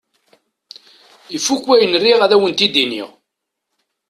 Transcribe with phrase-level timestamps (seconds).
[1.37, 3.09] Ifuk wayen riɣ ad awen-t-id-iniɣ.